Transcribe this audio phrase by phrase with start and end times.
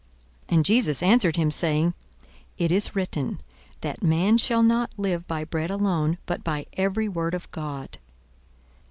[0.47, 1.93] 42:004:004 And Jesus answered him, saying,
[2.57, 3.39] It is written,
[3.81, 7.99] That man shall not live by bread alone, but by every word of God.